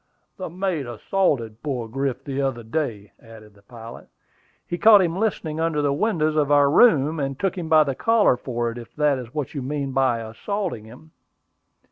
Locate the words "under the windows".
5.59-6.35